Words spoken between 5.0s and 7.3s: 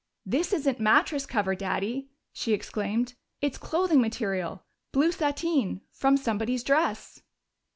sateen! From somebody's dress!"